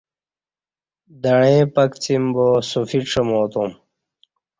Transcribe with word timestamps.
دعیں 1.23 1.63
پکڅیم 1.75 2.23
باصوفی 2.33 2.99
ڄماتم 3.09 3.69